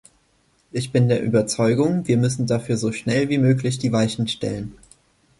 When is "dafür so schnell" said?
2.47-3.29